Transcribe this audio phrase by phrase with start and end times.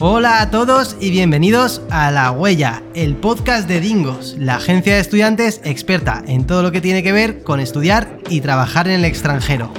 [0.00, 5.00] Hola a todos y bienvenidos a La Huella, el podcast de Dingos, la agencia de
[5.00, 9.04] estudiantes experta en todo lo que tiene que ver con estudiar y trabajar en el
[9.04, 9.72] extranjero.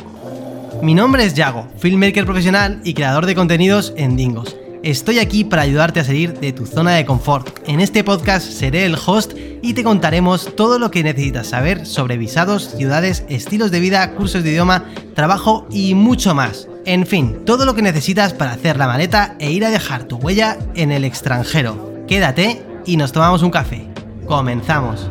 [0.84, 4.58] Mi nombre es Yago, filmmaker profesional y creador de contenidos en Dingos.
[4.83, 7.58] Estoy aquí para ayudarte a salir de tu zona de confort.
[7.65, 9.31] En este podcast seré el host
[9.62, 14.44] y te contaremos todo lo que necesitas saber sobre visados, ciudades, estilos de vida, cursos
[14.44, 14.83] de idioma,
[15.15, 16.69] trabajo y mucho más.
[16.90, 20.16] En fin, todo lo que necesitas para hacer la maleta e ir a dejar tu
[20.16, 22.04] huella en el extranjero.
[22.08, 23.88] Quédate y nos tomamos un café.
[24.26, 25.08] Comenzamos.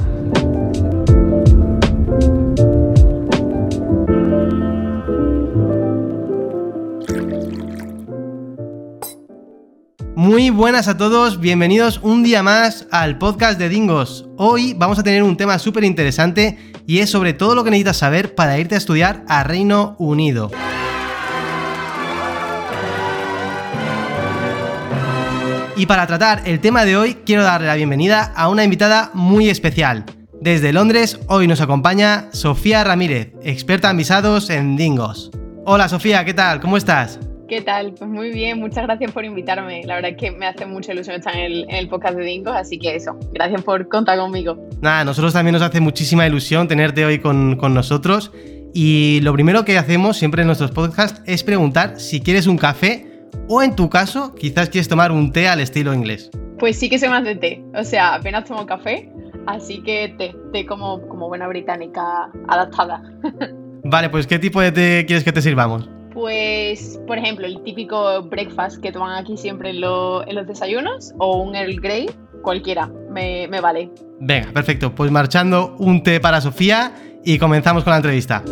[10.16, 14.28] Muy buenas a todos, bienvenidos un día más al podcast de Dingos.
[14.36, 16.58] Hoy vamos a tener un tema súper interesante
[16.88, 20.50] y es sobre todo lo que necesitas saber para irte a estudiar a Reino Unido.
[25.78, 29.48] Y para tratar el tema de hoy, quiero darle la bienvenida a una invitada muy
[29.48, 30.04] especial.
[30.40, 35.30] Desde Londres, hoy nos acompaña Sofía Ramírez, experta en visados en Dingos.
[35.64, 36.58] Hola Sofía, ¿qué tal?
[36.58, 37.20] ¿Cómo estás?
[37.48, 37.94] ¿Qué tal?
[37.96, 39.84] Pues muy bien, muchas gracias por invitarme.
[39.84, 42.80] La verdad es que me hace mucha ilusión estar en el, podcast de Dingos, así
[42.80, 44.58] que eso, gracias por contar conmigo.
[44.80, 48.32] Nada, a nosotros también nos hace muchísima ilusión tenerte hoy con, con nosotros.
[48.74, 53.07] Y lo primero que hacemos siempre en nuestros podcasts es preguntar si quieres un café
[53.48, 56.30] o en tu caso, quizás quieres tomar un té al estilo inglés.
[56.58, 57.64] Pues sí que soy más de té.
[57.74, 59.10] O sea, apenas tomo café,
[59.46, 63.02] así que té, té como, como buena británica adaptada.
[63.84, 65.88] Vale, pues ¿qué tipo de té quieres que te sirvamos?
[66.12, 71.54] Pues, por ejemplo, el típico breakfast que toman aquí siempre en, los desayunos o un
[71.54, 72.10] Earl Grey,
[72.42, 73.90] cualquiera, me, me vale.
[74.18, 74.94] Venga, perfecto.
[74.94, 76.92] Pues marchando un té para Sofía
[77.24, 78.42] y comenzamos con la entrevista.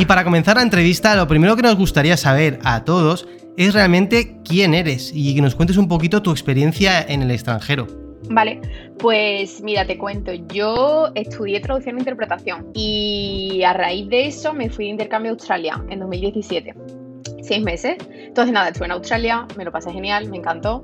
[0.00, 4.38] Y para comenzar la entrevista, lo primero que nos gustaría saber a todos es realmente
[4.42, 7.86] quién eres y que nos cuentes un poquito tu experiencia en el extranjero.
[8.30, 8.62] Vale,
[8.98, 10.32] pues mira, te cuento.
[10.54, 15.34] Yo estudié traducción e interpretación y a raíz de eso me fui de intercambio a
[15.34, 16.74] Australia en 2017.
[17.42, 17.98] Seis meses.
[18.10, 20.82] Entonces, nada, estuve en Australia, me lo pasé genial, me encantó.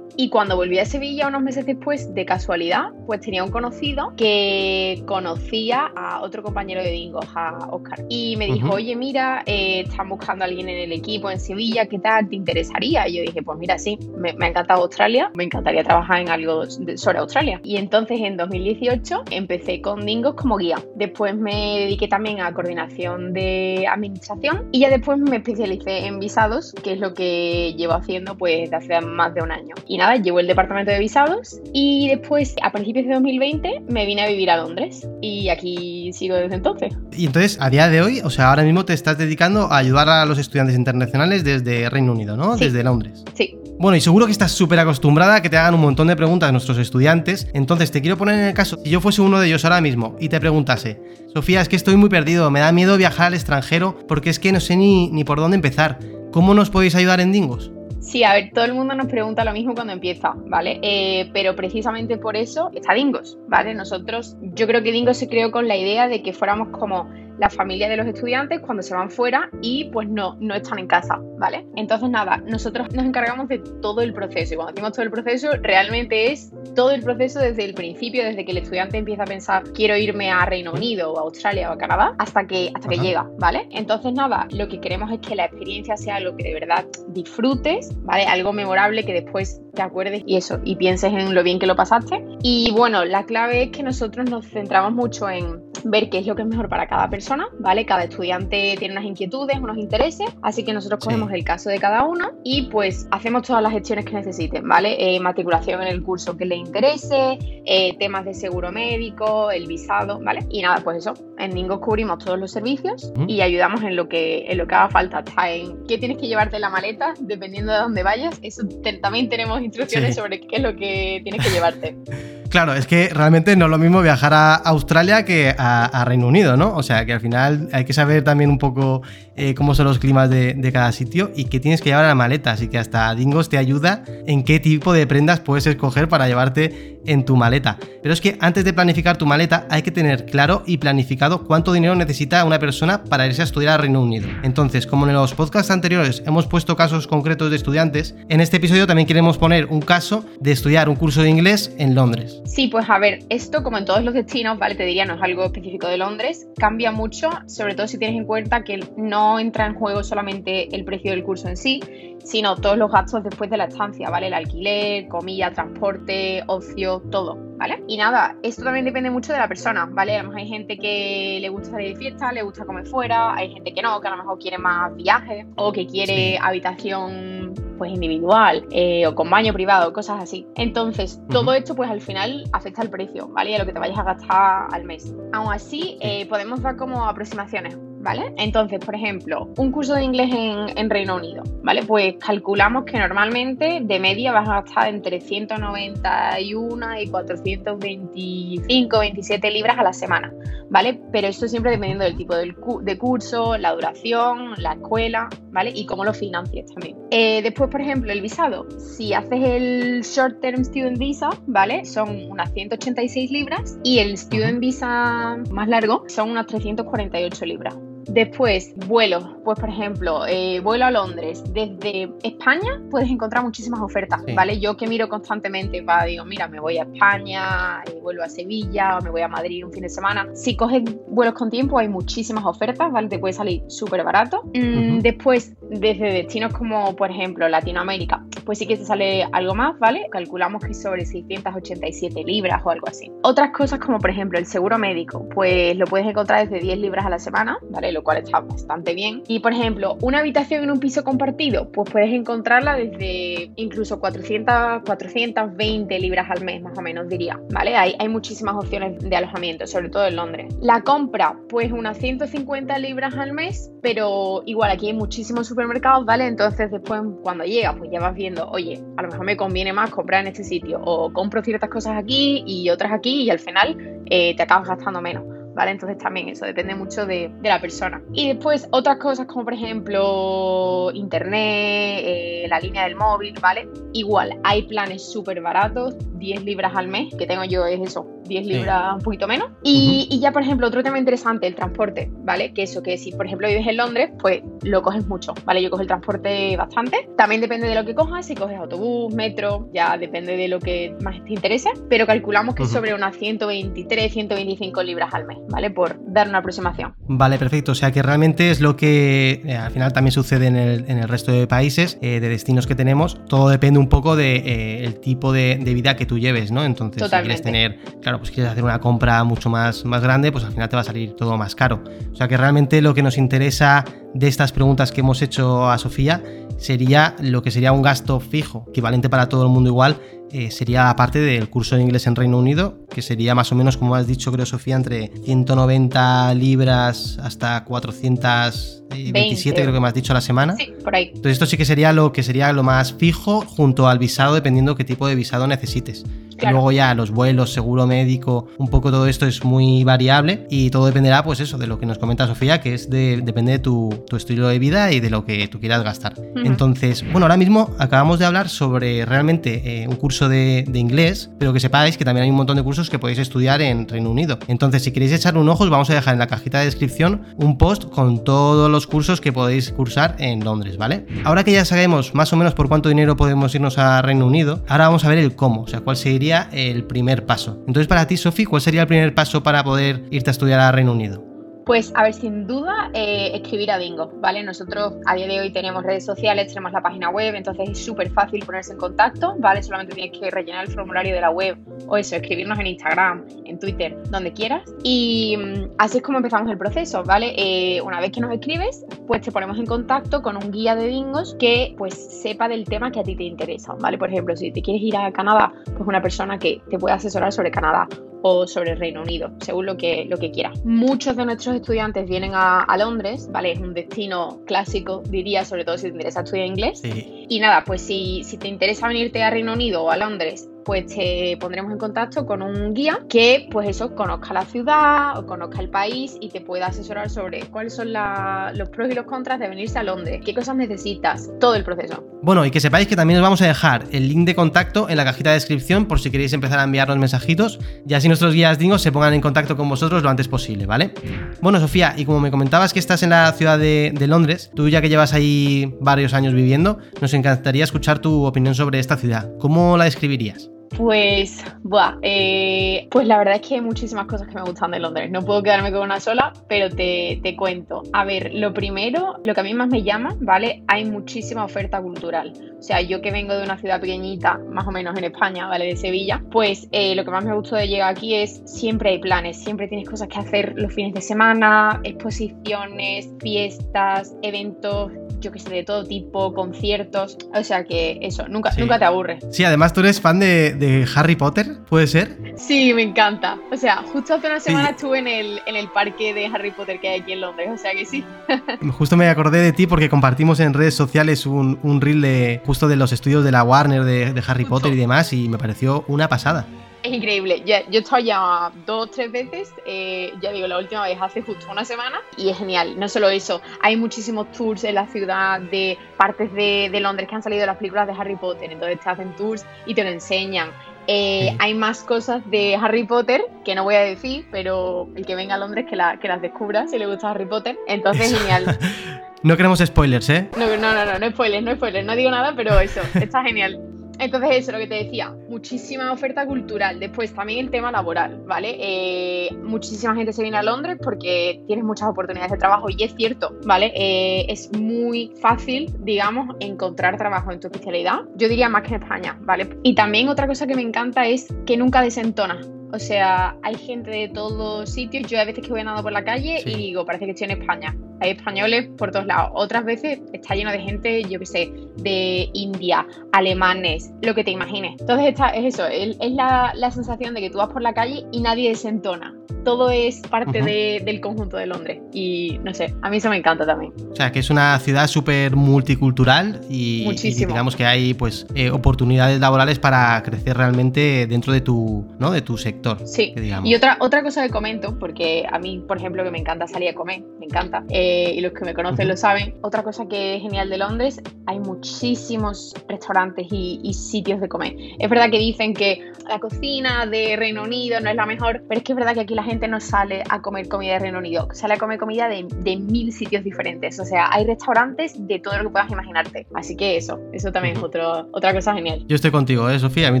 [0.16, 5.02] Y cuando volví a Sevilla unos meses después, de casualidad, pues tenía un conocido que
[5.06, 8.04] conocía a otro compañero de Dingos, a Oscar.
[8.08, 11.86] Y me dijo, oye, mira, eh, están buscando a alguien en el equipo en Sevilla,
[11.86, 12.28] ¿qué tal?
[12.28, 13.08] ¿Te interesaría?
[13.08, 16.64] Y yo dije, pues mira, sí, me, ha encantado Australia, me encantaría trabajar en algo
[16.66, 17.60] sobre Australia.
[17.64, 20.76] Y entonces en 2018 empecé con Dingos como guía.
[20.94, 26.74] Después me dediqué también a coordinación de administración y ya después me especialicé en visados,
[26.82, 29.74] que es lo que llevo haciendo pues desde hace más de un año.
[29.86, 34.22] Y nada, llevo el departamento de visados y después, a principios de 2020, me vine
[34.22, 36.92] a vivir a Londres y aquí sigo desde entonces.
[37.16, 40.08] Y entonces, a día de hoy, o sea, ahora mismo te estás dedicando a ayudar
[40.08, 42.56] a los estudiantes internacionales desde Reino Unido, ¿no?
[42.56, 43.24] Desde Londres.
[43.34, 43.56] Sí.
[43.78, 46.52] Bueno, y seguro que estás súper acostumbrada a que te hagan un montón de preguntas
[46.52, 47.48] nuestros estudiantes.
[47.52, 50.16] Entonces, te quiero poner en el caso, si yo fuese uno de ellos ahora mismo
[50.20, 51.00] y te preguntase,
[51.34, 54.52] Sofía, es que estoy muy perdido, me da miedo viajar al extranjero porque es que
[54.52, 55.98] no sé ni, ni por dónde empezar.
[56.30, 57.72] ¿Cómo nos podéis ayudar en Dingos?
[58.02, 60.80] Sí, a ver, todo el mundo nos pregunta lo mismo cuando empieza, ¿vale?
[60.82, 63.74] Eh, pero precisamente por eso está Dingos, ¿vale?
[63.74, 67.08] Nosotros, yo creo que Dingos se creó con la idea de que fuéramos como
[67.42, 70.86] la familia de los estudiantes cuando se van fuera y pues no, no están en
[70.86, 71.66] casa, ¿vale?
[71.74, 75.50] Entonces nada, nosotros nos encargamos de todo el proceso y cuando decimos todo el proceso
[75.60, 79.64] realmente es todo el proceso desde el principio, desde que el estudiante empieza a pensar
[79.74, 82.98] quiero irme a Reino Unido o a Australia o a Canadá hasta que, hasta que
[82.98, 83.66] llega, ¿vale?
[83.72, 87.90] Entonces nada, lo que queremos es que la experiencia sea algo que de verdad disfrutes,
[88.04, 88.22] ¿vale?
[88.22, 91.76] Algo memorable que después te acuerdes y eso, y pienses en lo bien que lo
[91.76, 92.24] pasaste.
[92.42, 96.36] Y bueno, la clave es que nosotros nos centramos mucho en ver qué es lo
[96.36, 97.84] que es mejor para cada persona, ¿vale?
[97.86, 102.04] Cada estudiante tiene unas inquietudes, unos intereses, así que nosotros cogemos el caso de cada
[102.04, 104.96] uno y pues hacemos todas las gestiones que necesiten, ¿vale?
[104.98, 110.20] Eh, matriculación en el curso que le interese, eh, temas de seguro médico, el visado,
[110.20, 110.46] ¿vale?
[110.50, 114.46] Y nada, pues eso, en Ningo cubrimos todos los servicios y ayudamos en lo que
[114.48, 117.72] en lo que haga falta, hasta en qué tienes que llevarte en la maleta, dependiendo
[117.72, 118.62] de dónde vayas, eso
[119.00, 121.96] también tenemos instrucciones sobre qué es lo que tienes que llevarte.
[122.52, 126.58] Claro, es que realmente no es lo mismo viajar a Australia que a, Reino Unido,
[126.58, 126.76] ¿no?
[126.76, 129.00] O sea, que al final hay que saber también un poco
[129.36, 132.14] eh, cómo son los climas de, cada sitio y qué tienes que llevar a la
[132.14, 132.50] maleta.
[132.50, 137.00] Así que hasta Dingos te ayuda en qué tipo de prendas puedes escoger para llevarte
[137.06, 137.78] en tu maleta.
[138.02, 141.72] Pero es que antes de planificar tu maleta hay que tener claro y planificado cuánto
[141.72, 144.28] dinero necesita una persona para irse a estudiar a Reino Unido.
[144.42, 148.86] Entonces, como en los podcasts anteriores hemos puesto casos concretos de estudiantes, en este episodio
[148.86, 152.41] también queremos poner un caso de estudiar un curso de inglés en Londres.
[152.44, 154.74] Sí, pues a ver, esto como en todos los destinos, ¿vale?
[154.74, 158.26] Te diría, no es algo específico de Londres, cambia mucho, sobre todo si tienes en
[158.26, 161.80] cuenta que no entra en juego solamente el precio del curso en sí,
[162.24, 164.26] sino todos los gastos después de la estancia, ¿vale?
[164.26, 167.82] El alquiler, comida, transporte, ocio, todo, ¿vale?
[167.86, 170.16] Y nada, esto también depende mucho de la persona, ¿vale?
[170.16, 173.34] A lo mejor hay gente que le gusta salir de fiesta, le gusta comer fuera,
[173.34, 177.54] hay gente que no, que a lo mejor quiere más viajes o que quiere habitación
[177.82, 180.46] pues individual eh, o con baño privado, cosas así.
[180.54, 183.50] Entonces, todo esto pues al final afecta al precio, ¿vale?
[183.50, 185.12] Y a lo que te vayas a gastar al mes.
[185.32, 187.76] Aún así, eh, podemos dar como aproximaciones.
[188.02, 188.34] ¿Vale?
[188.36, 191.84] Entonces, por ejemplo, un curso de inglés en, Reino Unido, ¿vale?
[191.84, 199.78] Pues calculamos que normalmente de media vas a gastar entre 191 y 425, 27 libras
[199.78, 200.32] a la semana,
[200.68, 201.00] ¿vale?
[201.12, 205.72] Pero esto siempre dependiendo del tipo de curso, la duración, la escuela, ¿vale?
[205.74, 206.98] Y cómo lo financies también.
[207.10, 208.66] Eh, después, por ejemplo, el visado.
[208.78, 211.84] Si haces el Short Term Student Visa, ¿vale?
[211.84, 217.76] Son unas 186 libras y el Student Visa más largo son unas 348 libras.
[218.08, 219.24] Después, vuelos.
[219.44, 221.42] Pues, por ejemplo, eh, vuelo a Londres.
[221.52, 224.58] Desde España puedes encontrar muchísimas ofertas, ¿vale?
[224.60, 228.98] Yo que miro constantemente, para digo, mira, me voy a España, eh, vuelvo a Sevilla,
[228.98, 230.28] o me voy a Madrid un fin de semana.
[230.34, 233.08] Si coges vuelos con tiempo, hay muchísimas ofertas, ¿vale?
[233.08, 234.42] Te puede salir súper barato.
[234.54, 239.78] Mm, después, desde destinos como, por ejemplo, Latinoamérica, pues sí que te sale algo más,
[239.78, 240.08] ¿vale?
[240.10, 243.10] Calculamos que sobre 687 libras o algo así.
[243.22, 247.06] Otras cosas como, por ejemplo, el seguro médico, pues lo puedes encontrar desde 10 libras
[247.06, 247.92] a la semana, ¿vale?
[247.92, 249.22] lo cual está bastante bien.
[249.28, 254.82] Y por ejemplo, una habitación en un piso compartido, pues puedes encontrarla desde incluso 400,
[254.84, 257.76] 420 libras al mes, más o menos diría, ¿vale?
[257.76, 260.54] Hay, hay muchísimas opciones de alojamiento, sobre todo en Londres.
[260.60, 266.26] La compra, pues unas 150 libras al mes, pero igual aquí hay muchísimos supermercados, ¿vale?
[266.26, 269.90] Entonces después cuando llega, pues ya vas viendo, oye, a lo mejor me conviene más
[269.90, 274.02] comprar en este sitio o compro ciertas cosas aquí y otras aquí y al final
[274.06, 275.24] eh, te acabas gastando menos.
[275.54, 275.70] ¿vale?
[275.70, 278.02] Entonces también eso depende mucho de, la persona.
[278.12, 283.68] Y después otras cosas como por ejemplo internet, eh, la línea del móvil, ¿vale?
[283.92, 288.46] Igual, hay planes súper baratos, 10 libras al mes, que tengo yo es eso, 10
[288.46, 289.50] libras un poquito menos.
[289.62, 292.52] Y, ya, por ejemplo, otro tema interesante, el transporte, ¿vale?
[292.52, 295.62] Que eso, que si por ejemplo vives en Londres, pues lo coges mucho, ¿vale?
[295.62, 297.08] Yo cojo el transporte bastante.
[297.16, 300.94] También depende de lo que cojas, si coges autobús, metro, ya depende de lo que
[301.02, 305.70] más te interese, pero calculamos que sobre unas 123, 125 libras al mes, ¿vale?
[305.70, 306.94] Por dar una aproximación.
[307.06, 307.72] Vale, perfecto.
[307.72, 311.32] O sea que realmente es lo que eh, al final también sucede en el, resto
[311.32, 313.18] de países, eh, de destinos que tenemos.
[313.28, 316.64] Todo depende un poco del de, eh, tipo de, vida que tú lleves, ¿no?
[316.64, 320.44] Entonces, si quieres tener, claro, pues quieres hacer una compra mucho más, más grande, pues
[320.44, 321.82] al final te va a salir todo más caro.
[322.12, 323.84] O sea que realmente lo que nos interesa
[324.14, 326.22] de estas preguntas que hemos hecho a Sofía
[326.56, 329.96] sería lo que sería un gasto fijo, equivalente para todo el mundo igual,
[330.30, 333.76] eh, sería aparte del curso de inglés en Reino Unido, que sería más o menos,
[333.76, 340.12] como has dicho, creo, Sofía, entre 190 libras hasta 427, creo que me has dicho
[340.12, 340.54] a la semana.
[340.56, 341.08] Sí, por ahí.
[341.08, 344.76] Entonces, esto sí que sería lo que sería lo más fijo junto al visado, dependiendo
[344.76, 346.04] qué tipo de visado necesites.
[346.50, 350.86] Luego ya los vuelos, seguro médico, un poco todo esto es muy variable y todo
[350.86, 354.04] dependerá, pues eso, de lo que nos comenta Sofía, que es de, depende de tu,
[354.16, 356.14] estilo de vida y de lo que tú quieras gastar.
[356.44, 361.52] Entonces, bueno, ahora mismo acabamos de hablar sobre realmente eh, un curso de, inglés, pero
[361.52, 364.38] que sepáis que también hay un montón de cursos que podéis estudiar en Reino Unido.
[364.48, 367.22] Entonces, si queréis echar un ojo, os vamos a dejar en la cajita de descripción
[367.36, 371.06] un post con todos los cursos que podéis cursar en Londres, ¿vale?
[371.24, 374.64] Ahora que ya sabemos más o menos por cuánto dinero podemos irnos a Reino Unido,
[374.68, 377.58] ahora vamos a ver el cómo, o sea, cuál sería el primer paso.
[377.66, 380.72] Entonces, para ti, Sofi, ¿cuál sería el primer paso para poder irte a estudiar a
[380.72, 381.31] Reino Unido?
[381.64, 384.42] Pues a ver, sin duda, eh, escribir a Dingo, ¿vale?
[384.42, 388.10] Nosotros a día de hoy tenemos redes sociales, tenemos la página web, entonces es súper
[388.10, 389.62] fácil ponerse en contacto, ¿vale?
[389.62, 393.58] Solamente tienes que rellenar el formulario de la web o eso, escribirnos en Instagram, en
[393.60, 394.62] Twitter, donde quieras.
[394.82, 397.34] Y mm, así es como empezamos el proceso, ¿vale?
[397.36, 400.86] Eh, una vez que nos escribes, pues te ponemos en contacto con un guía de
[400.88, 403.98] Dingos que pues sepa del tema que a ti te interesa, ¿vale?
[403.98, 407.32] Por ejemplo, si te quieres ir a Canadá, pues una persona que te pueda asesorar
[407.32, 407.86] sobre Canadá
[408.22, 410.64] o sobre Reino Unido, según lo que, lo que quieras.
[410.64, 413.52] Muchos de nuestros estudiantes vienen a, Londres, ¿vale?
[413.52, 416.82] Es un destino clásico, diría, sobre todo si te interesa estudiar inglés.
[416.84, 420.86] Y nada, pues si, si te interesa venirte a Reino Unido o a Londres pues
[420.86, 425.60] te pondremos en contacto con un guía que, pues eso, conozca la ciudad o conozca
[425.60, 429.48] el país y te pueda asesorar sobre cuáles son los pros y los contras de
[429.48, 432.04] venirse a Londres, qué cosas necesitas, todo el proceso.
[432.22, 434.96] Bueno, y que sepáis que también os vamos a dejar el link de contacto en
[434.96, 438.58] la cajita de descripción por si queréis empezar a enviarnos mensajitos y así nuestros guías
[438.58, 440.94] dingos se pongan en contacto con vosotros lo antes posible, ¿vale?
[441.40, 444.68] Bueno, Sofía, y como me comentabas que estás en la ciudad de, de Londres, tú
[444.68, 449.30] ya que llevas ahí varios años viviendo, nos encantaría escuchar tu opinión sobre esta ciudad.
[449.38, 450.52] ¿Cómo la describirías?
[450.76, 454.78] Pues, buah, eh, pues la verdad es que hay muchísimas cosas que me gustan de
[454.78, 455.10] Londres.
[455.10, 457.82] No puedo quedarme con una sola, pero te, te cuento.
[457.92, 460.64] A ver, lo primero, lo que a mí más me llama, ¿vale?
[460.68, 462.32] Hay muchísima oferta cultural.
[462.58, 465.66] O sea, yo que vengo de una ciudad pequeñita, más o menos en España, ¿vale?
[465.66, 468.98] De Sevilla, pues eh, lo que más me gustó de llegar aquí es siempre hay
[468.98, 475.38] planes, siempre tienes cosas que hacer los fines de semana, exposiciones, fiestas, eventos, yo que
[475.38, 477.16] sé, de todo tipo, conciertos.
[477.34, 479.18] O sea que eso, nunca, nunca te aburre.
[479.30, 482.18] Sí, además tú eres fan de, Harry Potter, ¿puede ser?
[482.36, 483.38] Sí, me encanta.
[483.50, 486.80] O sea, justo hace una semana estuve en el, en el parque de Harry Potter
[486.80, 488.04] que hay aquí en Londres, o sea que sí.
[488.72, 492.68] Justo me acordé de ti porque compartimos en redes sociales un, un reel de justo
[492.68, 496.08] de los estudios de la Warner, de, Harry Potter y demás, y me pareció una
[496.08, 496.46] pasada.
[496.82, 497.42] Es increíble.
[497.44, 500.98] Ya, yo he estado ya dos o tres veces, eh, ya digo, la última vez
[501.00, 502.78] hace justo una semana, y es genial.
[502.78, 507.14] No solo eso, hay muchísimos tours en la ciudad de partes de, de Londres que
[507.14, 509.90] han salido de las películas de Harry Potter, entonces te hacen tours y te lo
[509.90, 510.50] enseñan.
[510.88, 515.14] Eh, hay más cosas de Harry Potter que no voy a decir, pero el que
[515.14, 517.56] venga a Londres que, la, que las descubra si le gusta Harry Potter.
[517.68, 518.58] Entonces, genial.
[519.22, 520.28] no queremos spoilers, ¿eh?
[520.36, 521.86] No, no, no, no, no spoilers, no spoilers.
[521.86, 523.71] No digo nada, pero eso, está genial.
[524.04, 526.80] Entonces, eso, lo que te decía, muchísima oferta cultural.
[526.80, 528.56] Después, también el tema laboral, ¿vale?
[528.58, 532.94] Eh, muchísima gente se viene a Londres porque tienes muchas oportunidades de trabajo y es
[532.96, 533.72] cierto, ¿vale?
[533.76, 538.00] Eh, es muy fácil, digamos, encontrar trabajo en tu especialidad.
[538.16, 539.48] Yo diría más que en España, ¿vale?
[539.62, 542.40] Y también otra cosa que me encanta es que nunca desentona.
[542.74, 545.06] O sea, hay gente de todos sitios.
[545.06, 547.42] Yo a veces que voy andando por la calle y digo, parece que estoy en
[547.42, 547.76] España.
[548.02, 549.30] Hay españoles por todos lados.
[549.34, 554.32] Otras veces está lleno de gente, yo qué sé, de India, alemanes, lo que te
[554.32, 554.74] imagines.
[554.80, 558.04] Entonces esta, es eso, es, la, la, sensación de que tú vas por la calle
[558.10, 560.42] y nadie desentona todo es parte
[560.84, 561.80] del conjunto de Londres.
[561.92, 563.72] Y no sé, a mí eso me encanta también.
[563.90, 569.20] O sea, que es una ciudad súper multicultural y, digamos que hay pues eh, oportunidades
[569.20, 572.10] laborales para crecer realmente dentro de tu, ¿no?
[572.10, 572.78] de tu sector.
[572.86, 573.14] Sí.
[573.44, 576.70] Y otra, otra cosa que comento, porque a mí, por ejemplo, que me encanta salir
[576.70, 579.34] a comer, me encanta, eh, y los que me conocen lo saben.
[579.42, 584.54] Otra cosa que es genial de Londres, hay muchísimos restaurantes y, y sitios de comer.
[584.78, 588.58] Es verdad que dicen que la cocina de Reino Unido no es la mejor, pero
[588.58, 590.98] es que es verdad que aquí la gente no sale a comer comida de Reino
[590.98, 593.78] Unido, sale a comer comida de, mil sitios diferentes.
[593.78, 596.26] O sea, hay restaurantes de todo lo que puedas imaginarte.
[596.34, 598.84] Así que eso, eso también es otro, otra cosa genial.
[598.88, 599.88] Yo estoy contigo, ¿eh, Sofía?
[599.88, 600.00] A mí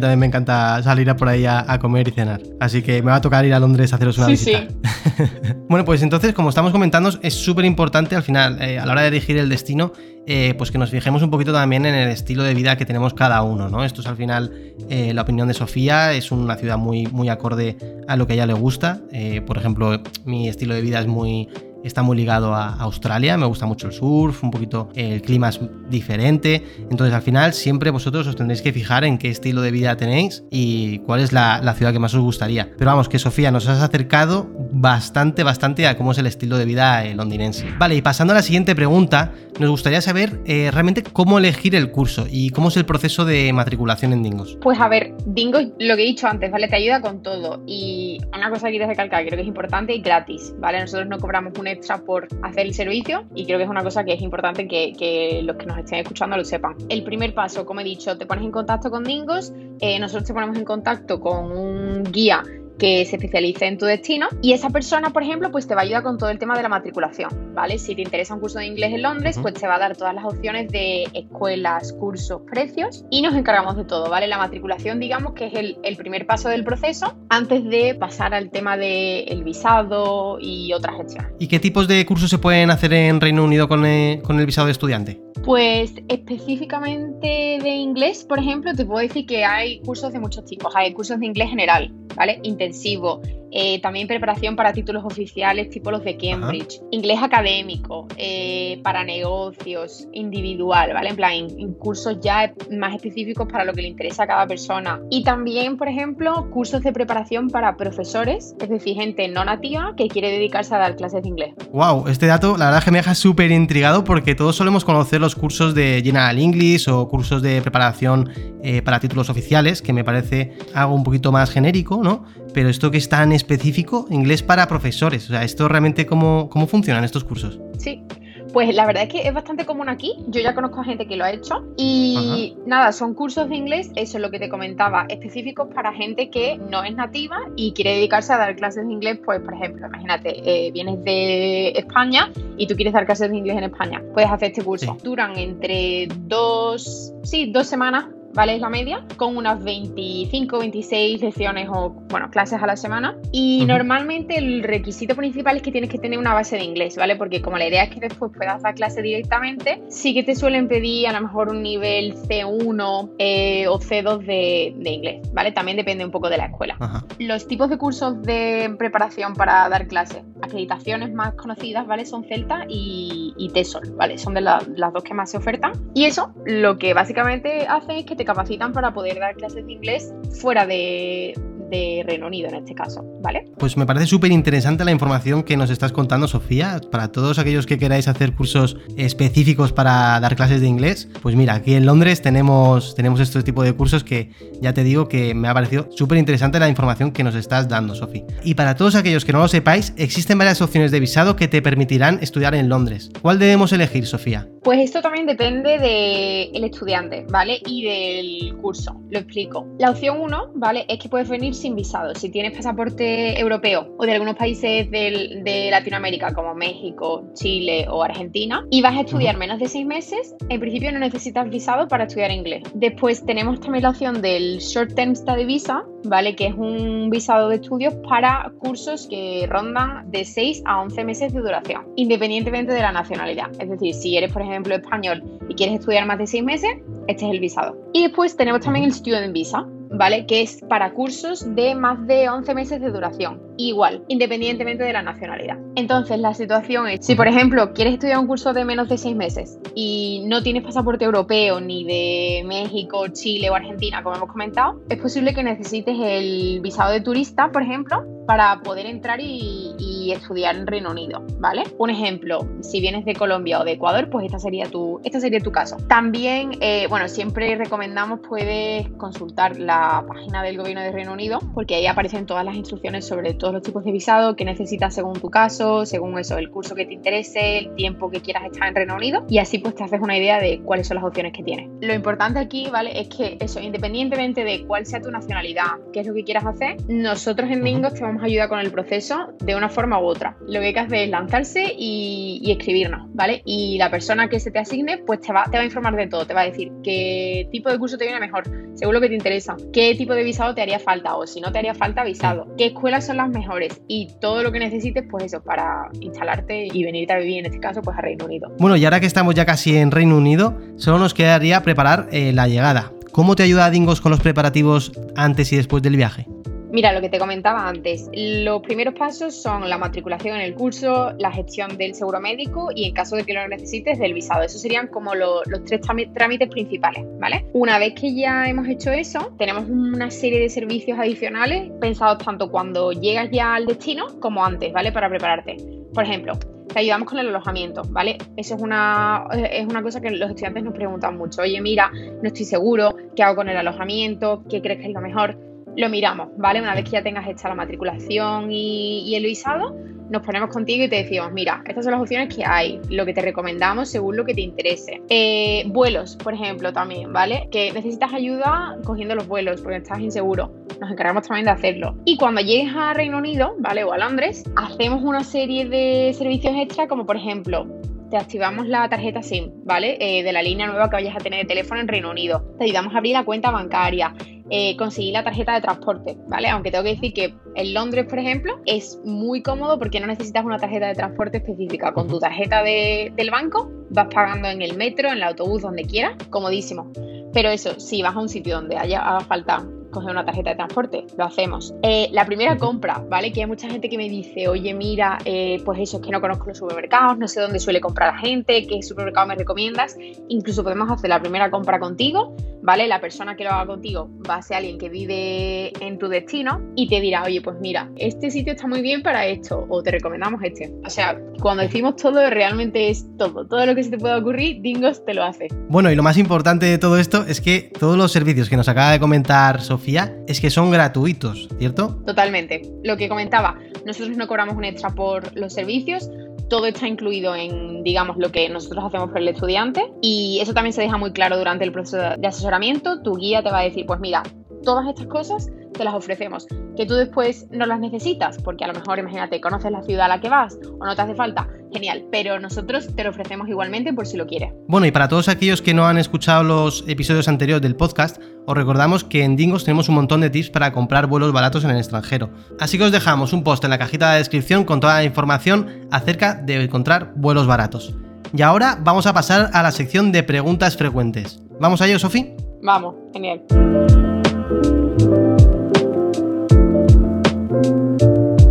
[0.00, 2.40] también me encanta salir a por ahí a, comer y cenar.
[2.58, 4.66] Así que me va a tocar ir a Londres a haceros una visita.
[4.68, 5.24] Sí.
[5.68, 9.02] bueno, pues entonces, como estamos comentando, es súper importante al final, eh, a la hora
[9.02, 9.92] de elegir el destino,
[10.26, 13.12] eh, pues que nos fijemos un poquito también en el estilo de vida que tenemos
[13.12, 13.84] cada uno, ¿no?
[13.84, 14.52] Esto es al final
[14.88, 18.36] eh, la opinión de Sofía, es una ciudad muy, muy acorde a lo que a
[18.36, 19.00] ella le gusta.
[19.46, 21.48] Por ejemplo, mi estilo de vida es muy
[21.84, 25.60] está muy ligado a Australia, me gusta mucho el surf, un poquito el clima es
[25.88, 29.96] diferente, entonces al final siempre vosotros os tendréis que fijar en qué estilo de vida
[29.96, 32.70] tenéis y cuál es la, ciudad que más os gustaría.
[32.76, 36.64] Pero vamos, que Sofía nos has acercado bastante, bastante a cómo es el estilo de
[36.64, 37.66] vida eh, londinense.
[37.78, 41.90] Vale, y pasando a la siguiente pregunta, nos gustaría saber eh, realmente cómo elegir el
[41.90, 44.58] curso y cómo es el proceso de matriculación en Dingos.
[44.60, 46.68] Pues a ver, Dingos, lo que he dicho antes, ¿vale?
[46.68, 50.00] Te ayuda con todo y una cosa que quiero recalcar, creo que es importante y
[50.00, 50.80] gratis, ¿vale?
[50.80, 54.04] Nosotros no cobramos un extra por hacer el servicio y creo que es una cosa
[54.04, 56.76] que es importante que, los que nos estén escuchando lo sepan.
[56.88, 60.34] El primer paso, como he dicho, te pones en contacto con Dingos, eh, nosotros te
[60.34, 62.42] ponemos en contacto con un guía
[62.78, 65.84] que se especialice en tu destino y esa persona, por ejemplo, pues te va a
[65.84, 67.78] ayudar con todo el tema de la matriculación, ¿vale?
[67.78, 70.14] Si te interesa un curso de inglés en Londres, pues te va a dar todas
[70.14, 74.26] las opciones de escuelas, cursos, precios y nos encargamos de todo, ¿vale?
[74.26, 78.76] La matriculación, digamos que es el, primer paso del proceso antes de pasar al tema
[78.76, 81.30] del visado y otras gestiones.
[81.38, 84.46] ¿Y qué tipos de cursos se pueden hacer en Reino Unido con el, con el
[84.46, 85.20] visado de estudiante?
[85.44, 90.72] Pues específicamente de inglés, por ejemplo, te puedo decir que hay cursos de muchos tipos.
[90.76, 92.40] Hay cursos de inglés general, ¿vale?
[92.62, 93.20] Intensivo,
[93.52, 100.08] eh, también preparación para títulos oficiales tipo los de Cambridge, inglés académico, eh, para negocios,
[100.12, 101.10] individual, ¿vale?
[101.10, 105.00] En plan, cursos ya más específicos para lo que le interesa a cada persona.
[105.10, 110.08] Y también, por ejemplo, cursos de preparación para profesores, es decir, gente no nativa que
[110.08, 111.54] quiere dedicarse a dar clases de inglés.
[111.72, 115.20] Wow, este dato la verdad es que me deja súper intrigado porque todos solemos conocer
[115.20, 118.30] los cursos de General English o cursos de preparación
[118.62, 122.24] eh, para títulos oficiales, que me parece algo un poquito más genérico, ¿no?
[122.54, 122.98] Pero esto que
[123.42, 127.58] específico, inglés para profesores, o sea, ¿esto realmente cómo, cómo funcionan estos cursos?
[127.78, 128.04] Sí,
[128.52, 130.14] pues la verdad es que es bastante común aquí.
[130.28, 131.64] Yo ya conozco a gente que lo ha hecho.
[131.76, 136.28] Y nada, son cursos de inglés, eso es lo que te comentaba, específicos para gente
[136.28, 139.18] que no es nativa y quiere dedicarse a dar clases de inglés.
[139.24, 143.56] Pues, por ejemplo, imagínate, eh, vienes de España y tú quieres dar clases de inglés
[143.56, 144.02] en España.
[144.12, 144.96] Puedes hacer este curso.
[145.02, 148.54] Duran entre dos, sí, dos semanas ¿vale?
[148.54, 153.16] Es la media, con unas 25, 26 lecciones o, bueno, clases a la semana.
[153.30, 157.16] Y normalmente el requisito principal es que tienes que tener una base de inglés, ¿vale?
[157.16, 160.68] Porque como la idea es que después puedas dar clase directamente, sí que te suelen
[160.68, 165.52] pedir a lo mejor un nivel C1 eh, o C2 de, inglés, ¿vale?
[165.52, 166.76] También depende un poco de la escuela.
[167.18, 172.04] Los tipos de cursos de preparación para dar clases, acreditaciones más conocidas, ¿vale?
[172.04, 174.18] Son Celta y, y TESOL, ¿vale?
[174.18, 175.72] Son de las dos que más se ofertan.
[175.94, 179.72] Y eso lo que básicamente hace es que te capacitan para poder dar clases de
[179.72, 181.34] inglés fuera de,
[181.72, 183.46] de Reino Unido en este caso, ¿vale?
[183.58, 186.80] Pues me parece súper interesante la información que nos estás contando, Sofía.
[186.90, 191.54] Para todos aquellos que queráis hacer cursos específicos para dar clases de inglés, pues mira,
[191.54, 195.48] aquí en Londres tenemos, tenemos este tipo de cursos que ya te digo que me
[195.48, 198.24] ha parecido súper interesante la información que nos estás dando, Sofía.
[198.44, 201.62] Y para todos aquellos que no lo sepáis, existen varias opciones de visado que te
[201.62, 203.10] permitirán estudiar en Londres.
[203.22, 204.46] ¿Cuál debemos elegir, Sofía?
[204.62, 207.58] Pues esto también depende del estudiante, ¿vale?
[207.66, 209.00] Y del curso.
[209.10, 209.66] Lo explico.
[209.78, 210.84] La opción 1, ¿vale?
[210.88, 212.14] Es que puedes venir sin visado.
[212.14, 218.66] Si tienes pasaporte europeo o de algunos países de Latinoamérica como México, Chile o Argentina
[218.70, 222.30] y vas a estudiar menos de seis meses, en principio no necesitas visado para estudiar
[222.30, 222.62] inglés.
[222.74, 226.34] Después tenemos también la opción del Short Term Study Visa, ¿vale?
[226.34, 231.32] Que es un visado de estudios para cursos que rondan de 6 a 11 meses
[231.32, 233.50] de duración, independientemente de la nacionalidad.
[233.58, 236.70] Es decir, si eres, por ejemplo, español y quieres estudiar más de 6 meses,
[237.06, 237.76] este es el visado.
[237.92, 239.66] Y después tenemos también el Student Visa,
[240.02, 240.26] ¿vale?
[240.26, 243.51] Que es para cursos de más de 11 meses de duración.
[243.56, 245.58] Igual, independientemente de la nacionalidad.
[245.74, 249.16] Entonces, la situación es, si por ejemplo quieres estudiar un curso de menos de 6
[249.16, 254.80] meses y no tienes pasaporte europeo ni de México, Chile o Argentina, como hemos comentado,
[254.88, 260.56] es posible que necesites el visado de turista, por ejemplo, para poder entrar y, estudiar
[260.56, 261.62] en Reino Unido, ¿vale?
[261.78, 265.40] Un ejemplo, si vienes de Colombia o de Ecuador, pues esta sería tu, esta sería
[265.40, 265.78] tu caso.
[265.88, 271.76] También, eh, bueno, siempre recomendamos, puedes consultar la página del gobierno de Reino Unido, porque
[271.76, 275.28] ahí aparecen todas las instrucciones sobre todos los tipos de visado que necesitas según tu
[275.28, 278.94] caso, según eso, el curso que te interese, el tiempo que quieras estar en Reino
[278.94, 281.68] Unido, y así pues te haces una idea de cuáles son las opciones que tienes.
[281.80, 283.00] Lo importante aquí, ¿vale?
[283.00, 286.76] Es que eso, independientemente de cuál sea tu nacionalidad, qué es lo que quieras hacer,
[286.86, 290.36] nosotros en Dingos te vamos a ayudar con el proceso de una forma u otra.
[290.46, 293.42] Lo que hay que hacer es lanzarse y, escribirnos, ¿vale?
[293.44, 296.06] Y la persona que se te asigne, pues te va, te va a informar de
[296.06, 299.08] todo, te va a decir qué tipo de curso te viene mejor, según lo que
[299.08, 302.04] te interesa, qué tipo de visado te haría falta o si no te haría falta
[302.04, 306.68] visado, qué escuelas son las mejores y todo lo que necesites, pues eso, para instalarte
[306.72, 308.52] y venirte a vivir en este caso, pues a Reino Unido.
[308.58, 312.32] Bueno, y ahora que estamos ya casi en Reino Unido, solo nos quedaría preparar eh,
[312.32, 312.92] la llegada.
[313.12, 316.26] ¿Cómo te ayuda Dingos con los preparativos antes y después del viaje?
[316.72, 321.12] Mira, lo que te comentaba antes, los primeros pasos son la matriculación en el curso,
[321.18, 324.42] la gestión del seguro médico y en caso de que lo necesites del visado.
[324.42, 325.82] Esos serían como los tres
[326.14, 327.44] trámites principales, ¿vale?
[327.52, 332.50] Una vez que ya hemos hecho eso, tenemos una serie de servicios adicionales pensados tanto
[332.50, 334.92] cuando llegas ya al destino como antes, ¿vale?
[334.92, 335.58] Para prepararte.
[335.92, 336.38] Por ejemplo,
[336.72, 338.16] te ayudamos con el alojamiento, ¿vale?
[338.38, 341.42] Eso es una, es una cosa que los estudiantes nos preguntan mucho.
[341.42, 344.42] Oye, mira, no estoy seguro, ¿qué hago con el alojamiento?
[344.48, 345.51] ¿Qué crees que es lo mejor?
[345.76, 346.60] Lo miramos, ¿vale?
[346.60, 349.76] Una vez que ya tengas hecha la matriculación y, el visado,
[350.10, 353.14] nos ponemos contigo y te decimos, mira, estas son las opciones que hay, lo que
[353.14, 355.00] te recomendamos según lo que te interese.
[355.08, 357.48] Eh, vuelos, por ejemplo, también, ¿vale?
[357.50, 360.52] Que necesitas ayuda cogiendo los vuelos porque estás inseguro.
[360.80, 361.96] Nos encargamos también de hacerlo.
[362.04, 363.84] Y cuando llegues a Reino Unido, ¿vale?
[363.84, 367.66] O a Londres, hacemos una serie de servicios extra como por ejemplo
[368.12, 369.96] te activamos la tarjeta SIM, ¿vale?
[369.98, 372.44] Eh, de la línea nueva que vayas a tener de teléfono en Reino Unido.
[372.58, 374.14] Te ayudamos a abrir la cuenta bancaria,
[374.54, 376.48] eh, conseguir la tarjeta de transporte, ¿vale?
[376.50, 380.44] Aunque tengo que decir que en Londres, por ejemplo, es muy cómodo porque no necesitas
[380.44, 381.94] una tarjeta de transporte específica.
[381.94, 386.16] Con tu tarjeta del banco vas pagando en el metro, en el autobús, donde quieras,
[386.28, 386.92] comodísimo.
[387.32, 390.56] Pero eso, si vas a un sitio donde haya haga falta coger una tarjeta de
[390.56, 391.72] transporte, lo hacemos.
[391.82, 393.32] Eh, la primera compra, ¿vale?
[393.32, 396.20] Que hay mucha gente que me dice, oye, mira, eh, pues eso es que no
[396.20, 399.96] conozco los supermercados, no sé dónde suele comprar la gente, qué supermercado me recomiendas.
[400.28, 402.88] Incluso podemos hacer la primera compra contigo, ¿vale?
[402.88, 406.60] La persona que lo haga contigo va a ser alguien que vive en tu destino
[406.74, 409.90] y te dirá, oye, pues mira, este sitio está muy bien para esto, o te
[409.90, 410.72] recomendamos este.
[410.84, 413.46] O sea, cuando decimos todo, realmente es todo.
[413.46, 415.48] Todo lo que se te pueda ocurrir, Dingos te lo hace.
[415.68, 418.68] Bueno, y lo más importante de todo esto es que todos los servicios que nos
[418.68, 419.81] acaba de comentar Sofía,
[420.26, 422.00] es que son gratuitos, ¿cierto?
[422.06, 422.62] Totalmente.
[422.84, 426.08] Lo que comentaba, nosotros no cobramos un extra por los servicios,
[426.48, 430.72] todo está incluido en, digamos, lo que nosotros hacemos por el estudiante y eso también
[430.72, 433.00] se deja muy claro durante el proceso de asesoramiento.
[433.02, 434.22] Tu guía te va a decir, pues mira,
[434.62, 436.46] todas estas cosas te las ofrecemos.
[436.76, 440.08] Que tú después no las necesitas, porque a lo mejor, imagínate, conoces la ciudad a
[440.08, 443.92] la que vas o no te hace falta, genial, pero nosotros te lo ofrecemos igualmente
[443.92, 444.52] por si lo quieres.
[444.68, 448.56] Bueno, y para todos aquellos que no han escuchado los episodios anteriores del podcast, os
[448.56, 451.78] recordamos que en Dingos tenemos un montón de tips para comprar vuelos baratos en el
[451.78, 452.30] extranjero.
[452.58, 455.88] Así que os dejamos un post en la cajita de descripción con toda la información
[455.90, 457.94] acerca de encontrar vuelos baratos.
[458.34, 461.40] Y ahora vamos a pasar a la sección de preguntas frecuentes.
[461.60, 462.34] ¿Vamos a ello, Sofi?
[462.62, 463.42] Vamos, genial.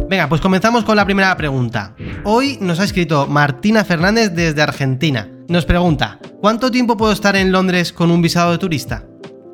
[0.10, 1.96] Venga, pues comenzamos con la primera pregunta.
[2.26, 5.30] Hoy nos ha escrito Martina Fernández desde Argentina.
[5.48, 9.06] Nos pregunta, ¿cuánto tiempo puedo estar en Londres con un visado de turista?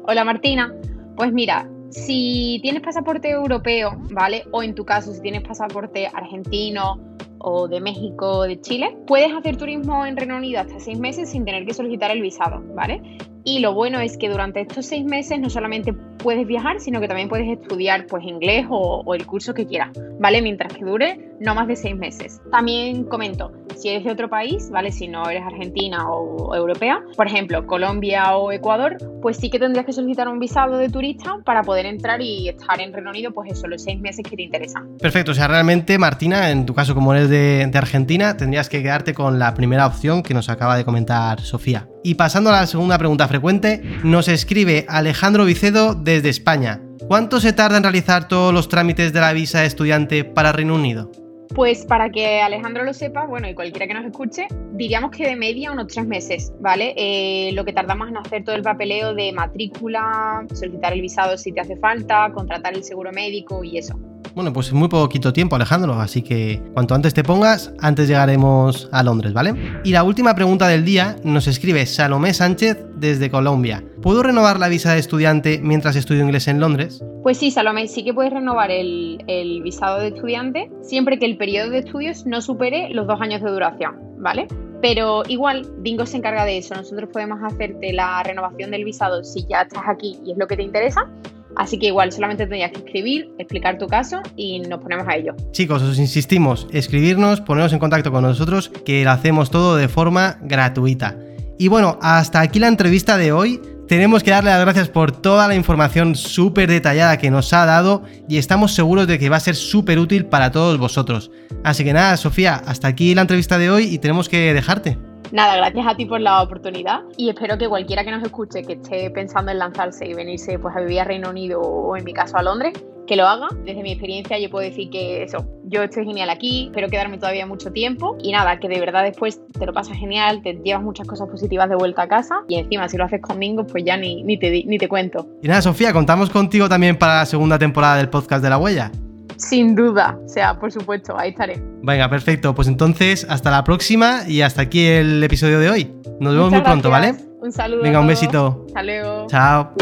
[0.08, 0.74] Hola Martina,
[1.16, 4.46] pues mira, si tienes pasaporte europeo, ¿vale?
[4.52, 9.34] O en tu caso, si tienes pasaporte argentino o de México o de Chile, puedes
[9.34, 13.02] hacer turismo en Reino Unido hasta seis meses sin tener que solicitar el visado, ¿vale?
[13.44, 17.08] Y lo bueno es que durante estos seis meses no solamente puedes viajar, sino que
[17.08, 20.42] también puedes estudiar pues inglés o, o, el curso que quieras, ¿vale?
[20.42, 22.42] Mientras que dure no más de seis meses.
[22.52, 24.92] También comento, si eres de otro país, ¿vale?
[24.92, 29.86] Si no eres argentina o, europea, por ejemplo, Colombia o Ecuador, pues sí que tendrías
[29.86, 33.52] que solicitar un visado de turista para poder entrar y estar en Reino Unido, pues
[33.52, 34.98] eso, los seis meses que te interesan.
[35.00, 38.82] Perfecto, o sea, realmente Martina, en tu caso como eres de, de Argentina, tendrías que
[38.82, 41.88] quedarte con la primera opción que nos acaba de comentar Sofía.
[42.04, 46.82] Y pasando a la segunda pregunta frecuente, nos escribe Alejandro Vicedo desde España.
[47.08, 50.76] ¿Cuánto se tarda en realizar todos los trámites de la visa de estudiante para Reino
[50.76, 51.12] Unido?
[51.58, 55.36] Pues para que Alejandro lo sepa, bueno, y cualquiera que nos escuche, diríamos que de
[55.36, 56.94] media unos tres meses, ¿vale?
[56.96, 61.52] Eh, lo que tardamos en hacer todo el papeleo de matrícula, solicitar el visado si
[61.52, 64.00] te hace falta, contratar el seguro médico y eso.
[64.38, 69.02] Bueno, pues muy poquito tiempo, Alejandro, así que cuanto antes te pongas, antes llegaremos a
[69.02, 69.56] Londres, ¿vale?
[69.84, 73.84] Y la última pregunta del día nos escribe Salomé Sánchez desde Colombia.
[74.00, 77.04] ¿Puedo renovar la visa de estudiante mientras estudio inglés en Londres?
[77.24, 81.36] Pues sí, Salomé, sí que puedes renovar el, el visado de estudiante siempre que el
[81.38, 84.48] periodo de estudios no supere los dos años de duración, ¿vale?
[84.84, 86.76] Pero igual, Dingo se encarga de eso.
[86.76, 90.58] Nosotros podemos hacerte la renovación del visado si ya estás aquí y es lo que
[90.58, 91.10] te interesa.
[91.58, 95.36] Así que igual solamente tendrías que escribir, explicar tu caso y nos ponemos a ello.
[95.52, 100.38] Chicos, os insistimos, escribirnos, poneros en contacto con nosotros, que lo hacemos todo de forma
[100.42, 101.18] gratuita.
[101.58, 103.60] Y bueno, hasta aquí la entrevista de hoy.
[103.88, 108.04] Tenemos que darle las gracias por toda la información súper detallada que nos ha dado
[108.28, 111.32] y estamos seguros de que va a ser súper útil para todos vosotros.
[111.64, 114.98] Así que nada, Sofía, hasta aquí la entrevista de hoy y tenemos que dejarte.
[115.32, 118.74] Nada, gracias a ti por la oportunidad y espero que cualquiera que nos escuche que
[118.74, 122.14] esté pensando en lanzarse y venirse pues a vivir a Reino Unido o en mi
[122.14, 122.74] caso a Londres,
[123.06, 123.48] que lo haga.
[123.66, 127.46] Desde mi experiencia yo puedo decir que eso, yo estoy genial aquí, espero quedarme todavía
[127.46, 131.08] mucho tiempo y nada, que de verdad después te lo pasas genial, te llevas muchas
[131.08, 134.24] cosas positivas de vuelta a casa y encima si lo haces conmigo pues ya ni,
[134.24, 135.28] ni, te, ni te cuento.
[135.42, 138.92] Y nada, Sofía, contamos contigo también para la segunda temporada del podcast de La Huella.
[139.38, 141.62] Sin duda, o sea, por supuesto, ahí estaré.
[141.84, 142.56] Venga, perfecto.
[142.56, 145.94] Pues entonces, hasta la próxima y hasta aquí el episodio de hoy.
[146.20, 147.18] Nos vemos Muchas muy pronto, gracias.
[147.18, 147.30] ¿vale?
[147.40, 147.84] Un saludo.
[147.84, 148.66] Venga, un besito.
[148.68, 149.28] Hasta luego.
[149.28, 149.74] Chao.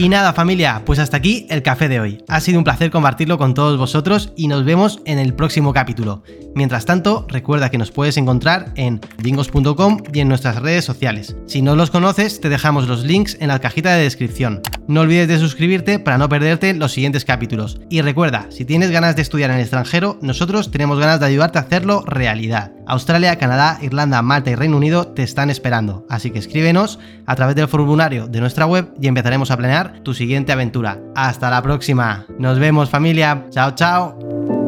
[0.00, 2.24] Y nada familia, pues hasta aquí el café de hoy.
[2.26, 6.22] Ha sido un placer compartirlo con todos vosotros y nos vemos en el próximo capítulo.
[6.54, 11.36] Mientras tanto, recuerda que nos puedes encontrar en dingos.com y en nuestras redes sociales.
[11.46, 14.62] Si no los conoces, te dejamos los links en la cajita de descripción.
[14.88, 17.78] No olvides de suscribirte para no perderte los siguientes capítulos.
[17.90, 21.58] Y recuerda, si tienes ganas de estudiar en el extranjero, nosotros tenemos ganas de ayudarte
[21.58, 22.72] a hacerlo realidad.
[22.86, 27.54] Australia, Canadá, Irlanda, Malta y Reino Unido te están esperando, así que escríbenos a través
[27.54, 30.98] del formulario de nuestra web y empezaremos a planear tu siguiente aventura.
[31.14, 32.26] Hasta la próxima.
[32.38, 33.46] Nos vemos familia.
[33.50, 34.59] Chao, chao.